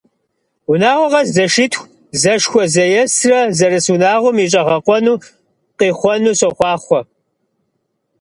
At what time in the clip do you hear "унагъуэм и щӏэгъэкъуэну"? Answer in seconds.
3.93-5.21